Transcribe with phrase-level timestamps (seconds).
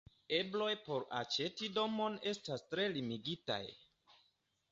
[0.29, 3.61] La ebloj por aĉeti domon estas tre limigitaj.